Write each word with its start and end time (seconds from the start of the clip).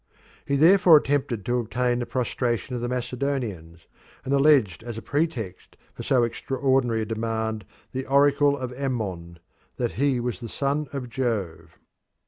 He 0.45 0.55
therefore 0.55 0.97
attempted 0.97 1.45
to 1.45 1.59
obtain 1.59 1.99
the 1.99 2.07
prostration 2.07 2.75
of 2.75 2.81
the 2.81 2.87
Macedonians, 2.89 3.85
and 4.25 4.33
alleged 4.33 4.81
as 4.81 4.97
a 4.97 5.01
pretext 5.03 5.77
for 5.93 6.01
so 6.01 6.23
extraordinary 6.23 7.01
a 7.03 7.05
demand 7.05 7.65
the 7.91 8.07
oracle 8.07 8.57
of 8.57 8.73
Ammon 8.73 9.37
that 9.77 9.91
he 10.01 10.19
was 10.19 10.39
the 10.39 10.49
son 10.49 10.87
of 10.91 11.07
Jove. 11.07 11.77